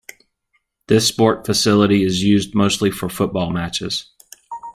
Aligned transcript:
This 0.87 1.07
sport 1.07 1.45
facility 1.45 2.03
is 2.03 2.23
used 2.23 2.55
mostly 2.55 2.89
for 2.89 3.07
football 3.07 3.51
matches. 3.51 4.09